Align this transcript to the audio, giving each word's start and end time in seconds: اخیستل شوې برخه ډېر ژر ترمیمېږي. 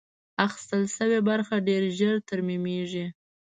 اخیستل 0.47 0.83
شوې 0.95 1.19
برخه 1.29 1.55
ډېر 1.67 1.83
ژر 1.97 2.15
ترمیمېږي. 2.29 3.05